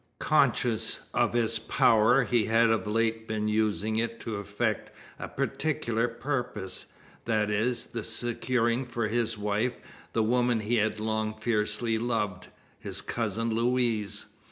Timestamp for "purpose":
6.07-6.87